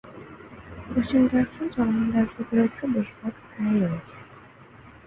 পশ্চিম 0.87 1.21
Darfur 1.31 1.67
চলমান 1.73 2.07
Darfur 2.13 2.43
বিরোধের 2.49 2.89
বেশিরভাগ 2.93 3.33
স্থানেই 3.41 3.79
রয়েছে। 3.83 4.15